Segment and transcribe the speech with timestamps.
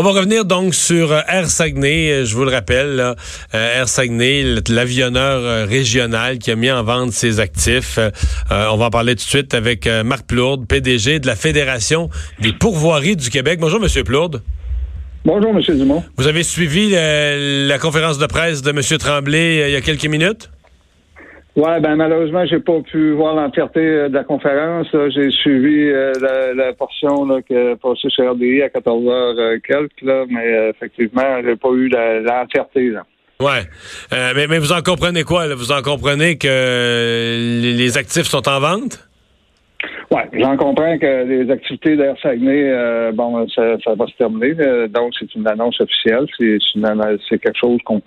[0.00, 2.12] On va revenir donc sur euh, Air Saguenay.
[2.12, 3.16] Euh, je vous le rappelle, là,
[3.52, 7.98] euh, Air Saguenay, l'avionneur régional qui a mis en vente ses actifs.
[8.48, 12.52] on va en parler tout de suite avec Marc Plourde, PDG de la Fédération des
[12.52, 13.58] pourvoiries du Québec.
[13.58, 14.40] Bonjour, Monsieur Plourde.
[15.24, 15.76] Bonjour, M.
[15.76, 16.04] Dumont.
[16.16, 18.80] Vous avez suivi la conférence de presse de M.
[19.00, 20.48] Tremblay il y a quelques minutes?
[21.58, 24.86] Oui, ben malheureusement, j'ai pas pu voir l'entièreté euh, de la conférence.
[24.92, 26.12] J'ai suivi euh,
[26.54, 31.42] la, portion là, qui a passé sur RDI à 14h euh, quelques, là, mais effectivement,
[31.44, 32.92] j'ai pas eu l'entièreté.
[33.40, 33.62] Ouais,
[34.12, 35.48] mais, mais vous en comprenez quoi?
[35.48, 35.56] Là?
[35.56, 39.07] Vous en comprenez que les actifs sont en vente?
[40.32, 44.54] J'en comprends que les activités d'Air Saguenay, euh, bon, ça, va se terminer.
[44.60, 46.26] Euh, donc, c'est une annonce officielle.
[46.38, 48.02] C'est, quelque chose qu'on,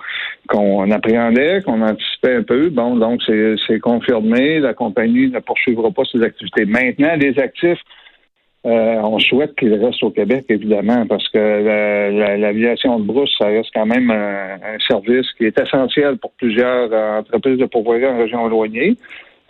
[0.47, 2.69] qu'on appréhendait, qu'on anticipait un peu.
[2.69, 4.59] Bon, donc, c'est, confirmé.
[4.59, 6.65] La compagnie ne poursuivra pas ses activités.
[6.65, 7.81] Maintenant, les actifs,
[8.65, 13.69] euh, on souhaite qu'ils restent au Québec, évidemment, parce que l'aviation de brousse, ça reste
[13.73, 18.45] quand même un, un, service qui est essentiel pour plusieurs entreprises de pourvoirie en région
[18.47, 18.95] éloignée.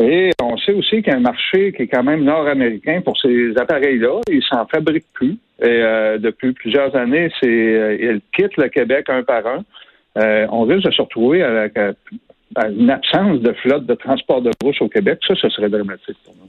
[0.02, 3.20] Et on sait aussi qu'il y a un marché qui est quand même nord-américain pour
[3.20, 4.22] ces appareils-là.
[4.30, 5.38] Ils s'en fabriquent plus.
[5.62, 9.64] Et euh, depuis plusieurs années, c'est euh, ils quittent le Québec un par un.
[10.18, 14.82] Euh, on risque de se retrouver avec une absence de flotte de transport de brousse
[14.82, 15.20] au Québec.
[15.28, 16.48] Ça, ce serait dramatique pour nous.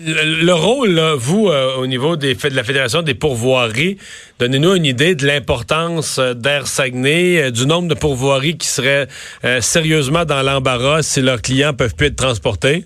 [0.00, 3.96] Le, rôle, vous, euh, au niveau des, de la Fédération des pourvoiries,
[4.40, 9.06] donnez-nous une idée de l'importance euh, d'Air Saguenay, euh, du nombre de pourvoiries qui seraient
[9.60, 12.84] sérieusement dans l'embarras si leurs clients peuvent plus être transportés?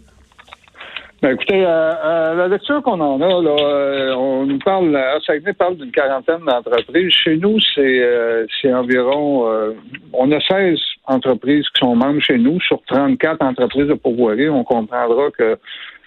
[1.22, 5.90] Ben, écoutez, la lecture qu'on en a, là, on nous parle, Air Saguenay parle d'une
[5.90, 7.10] quarantaine d'entreprises.
[7.24, 9.74] Chez nous, c'est environ,
[10.12, 14.48] on a 16 entreprises qui sont membres chez nous sur 34 entreprises de pourvoiries.
[14.48, 15.58] On comprendra que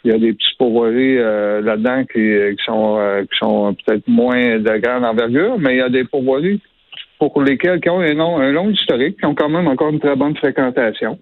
[0.04, 3.76] il y a des petits pourvoiries euh, là-dedans qui, euh, qui sont euh, qui sont
[3.86, 6.62] peut-être moins de grande envergure, mais il y a des pourvoiries
[7.20, 10.36] pour lesquels qui ont un, long historique, qui ont quand même encore une très bonne
[10.36, 11.20] fréquentation.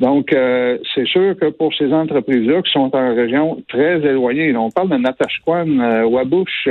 [0.00, 4.90] Donc, c'est sûr que pour ces entreprises-là qui sont en région très éloignée, on parle
[4.90, 6.68] de Natashquan, euh, Wabush,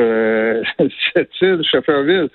[1.16, 2.28] Sept-Îles, Shefferville.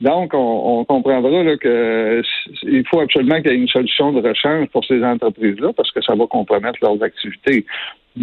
[0.00, 2.22] Donc, on, comprendra là, que
[2.62, 6.00] il faut absolument qu'il y ait une solution de rechange pour ces entreprises-là parce que
[6.02, 7.66] ça va compromettre leurs activités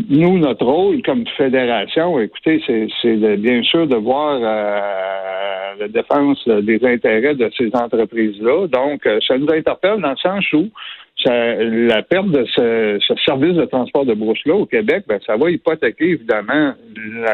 [0.10, 6.84] nous, notre rôle comme fédération, écoutez, c'est bien sûr de voir euh, la défense des
[6.86, 8.68] intérêts de ces entreprises-là.
[8.68, 10.70] Donc, euh, ça nous interpelle dans le sens où
[11.26, 16.12] la perte de ce, service de transport de brousse-là au Québec, ben, ça va hypothéquer
[16.12, 16.74] évidemment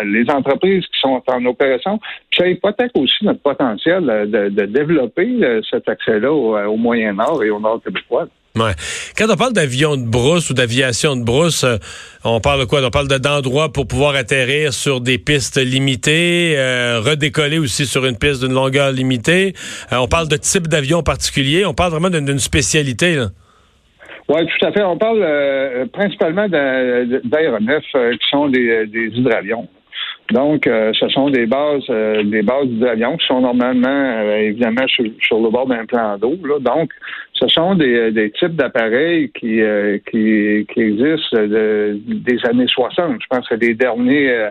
[0.05, 1.99] les entreprises qui sont en opération.
[2.37, 7.81] ça hypothèque aussi notre potentiel de, développer euh, cet accès-là au Moyen-Nord et au Nord
[7.83, 8.27] québécois.
[8.57, 8.73] Ouais.
[9.17, 11.77] Quand on parle d'avion de brousse ou d'aviation de brousse, euh,
[12.25, 12.85] on parle de quoi?
[12.85, 18.17] On parle d'endroits pour pouvoir atterrir sur des pistes limitées, euh, redécoller aussi sur une
[18.17, 19.53] piste d'une longueur limitée.
[19.93, 21.65] Euh, on parle de type d'avion particulier.
[21.65, 23.23] On parle vraiment d'une spécialité.
[24.33, 24.83] Oui, tout à fait.
[24.83, 29.67] On parle principalement d'aéronefs qui sont des, des hydravions.
[30.31, 35.67] Donc, ce sont des bases, des bases d'avions qui sont normalement, évidemment, sur, le bord
[35.67, 36.35] d'un plan d'eau.
[36.59, 36.91] Donc,
[37.41, 43.19] ce sont des, des types d'appareils qui, euh, qui, qui, existent des années 60.
[43.19, 44.49] Je pense que les derniers, euh,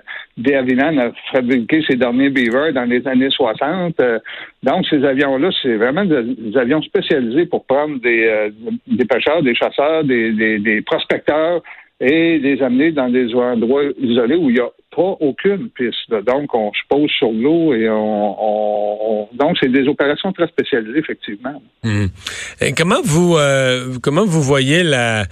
[0.59, 4.01] Avinan a fabriqué ses derniers Beaver dans les années 60.
[4.01, 4.19] Euh,
[4.65, 8.51] donc, ces avions-là, c'est vraiment des, avions spécialisés pour prendre des, euh,
[8.89, 11.63] des pêcheurs, des chasseurs, des, des, des prospecteurs
[12.01, 16.11] et les amener dans des endroits isolés où il n'y a pas aucune piste.
[16.11, 21.63] Donc, on se pose sur l'eau et on, donc c'est des opérations très spécialisées, effectivement.
[21.85, 22.09] Hum.
[22.61, 25.25] Et comment vous euh, comment vous voyez la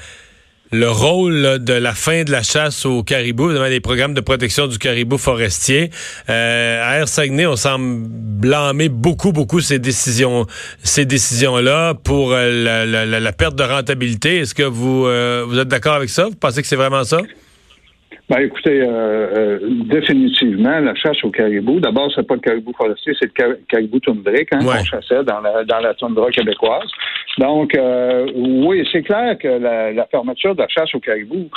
[0.70, 4.78] le rôle de la fin de la chasse au caribou, les programmes de protection du
[4.78, 5.90] caribou forestier.
[6.28, 10.46] Euh, à Air Saguenay, on semble blâmer beaucoup, beaucoup ces décisions,
[10.82, 14.38] ces décisions-là pour euh, la, perte de rentabilité.
[14.38, 16.24] Est-ce que vous, euh, vous êtes d'accord avec ça?
[16.24, 17.18] Vous pensez que c'est vraiment ça?
[18.28, 23.14] Ben écoutez, euh, euh, définitivement, la chasse au caribou, d'abord, c'est pas le caribou forestier,
[23.18, 26.90] c'est le caribou toundrique hein, qu'on chassait dans la, dans la toundra québécoise.
[27.38, 31.48] Donc, euh, oui, c'est clair que la, la, fermeture de la chasse au caribou,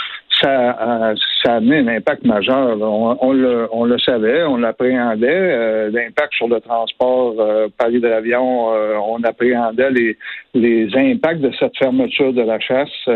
[0.42, 1.14] ça,
[1.44, 2.78] ça a amené un impact majeur.
[2.80, 5.90] On, on, le, on le savait, on l'appréhendait.
[5.90, 7.36] L'impact sur le transport
[7.78, 10.18] par l'avion, on appréhendait les,
[10.54, 13.10] les impacts de cette fermeture de la chasse.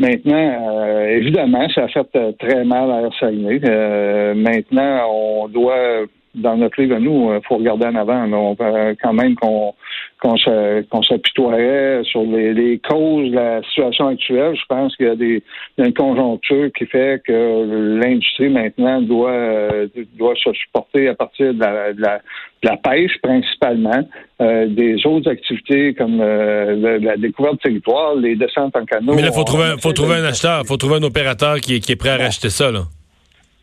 [0.00, 3.60] Maintenant, euh, évidemment, ça a fait euh, très mal à Saguenay.
[3.68, 8.24] Euh, maintenant, on doit, dans notre livre, nous, il faut regarder en avant.
[8.32, 9.74] On, quand même qu'on
[10.20, 14.54] qu'on s'apitoierait sur les, les, causes de la situation actuelle.
[14.54, 15.42] Je pense qu'il y a des
[15.78, 19.86] une conjoncture qui fait que l'industrie maintenant doit
[20.18, 22.20] doit se supporter à partir de la, de la,
[22.62, 24.06] la pêche principalement,
[24.40, 29.14] euh, des autres activités comme euh, la, découverte de territoire, les descentes en canot.
[29.14, 31.92] Mais là, il faut trouver, faut trouver un acheteur, faut trouver un opérateur qui, qui
[31.92, 32.70] est prêt à racheter ça.
[32.70, 32.84] Là.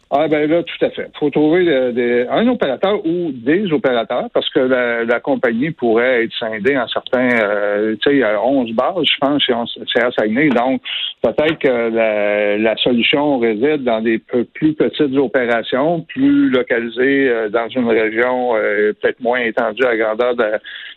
[0.10, 1.10] Ah ben là, tout à fait.
[1.14, 6.34] Il faut trouver des, un opérateur ou des opérateurs parce que la, compagnie pourrait être
[6.40, 9.44] scindée en certains, euh, tu sais, il y a 11 bases, je pense,
[9.92, 10.48] c'est à Saguenay.
[10.50, 10.82] Donc,
[11.22, 17.68] peut-être que la, la, solution réside dans des plus petites opérations, plus localisées euh, dans
[17.68, 20.46] une région euh, peut-être moins étendue à la grandeur de,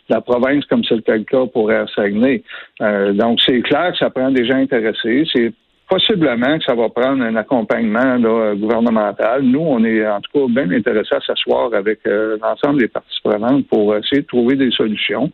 [0.07, 2.43] la province, comme c'était le cas pour Air Saguenay.
[2.79, 5.23] donc, c'est clair que ça prend des gens intéressés.
[5.33, 5.51] C'est
[5.91, 8.17] possiblement que ça va prendre un accompagnement
[8.55, 9.41] gouvernemental.
[9.41, 13.19] Nous, on est en tout cas bien intéressés à s'asseoir avec euh, l'ensemble des parties
[13.21, 15.29] prenantes pour essayer de trouver des solutions.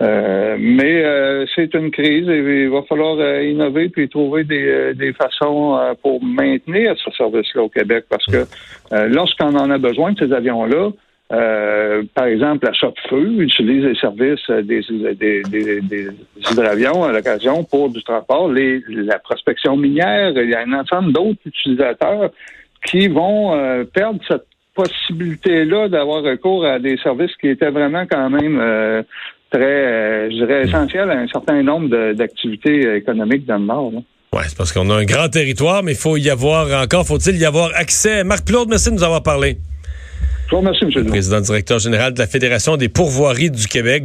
[0.00, 5.12] Euh, mais euh, c'est une crise et il va falloir innover puis trouver des, des
[5.12, 8.44] façons pour maintenir ce service-là au Québec parce que
[9.08, 10.90] lorsqu'on en a besoin de ces avions-là,
[11.32, 14.82] euh, par exemple, la Feu utilise les services des,
[15.42, 16.08] des,
[16.50, 18.48] hydravions à l'occasion pour du transport.
[18.48, 22.30] Les, la prospection minière, il y a un ensemble d'autres utilisateurs
[22.84, 28.30] qui vont euh, perdre cette possibilité-là d'avoir recours à des services qui étaient vraiment quand
[28.30, 29.02] même euh,
[29.50, 33.92] très, je dirais, essentiels à un certain nombre d'activités économiques dans le Nord.
[34.32, 37.36] Oui, c'est parce qu'on a un grand territoire, mais il faut y avoir encore, faut-il
[37.36, 38.22] y avoir accès.
[38.22, 39.56] Marc Plaude, merci de nous avoir parlé.
[40.46, 41.06] Je vous remercie, M.
[41.06, 43.94] Président directeur général de la Fédération des pourvoiries du Québec.